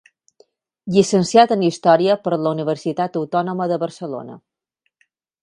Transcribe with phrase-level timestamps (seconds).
[0.95, 4.41] Llicenciat en Història per la Universitat Autònoma de Barcelona.